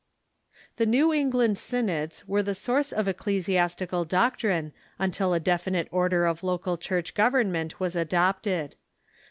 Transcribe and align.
The 0.77 0.87
New 0.87 1.13
England 1.13 1.59
synods 1.59 2.27
were 2.27 2.41
the 2.41 2.55
source 2.55 2.91
of 2.91 3.07
ecclesiastical 3.07 4.03
doctrine 4.03 4.73
until 4.97 5.31
a 5.35 5.39
definite 5.39 5.87
order 5.91 6.25
of 6.25 6.41
local 6.43 6.75
church 6.75 7.13
government 7.13 7.79
was 7.79 7.95
adopted. 7.95 8.77